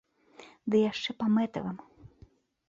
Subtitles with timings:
[0.73, 1.77] Ды яшчэ па мэтавым.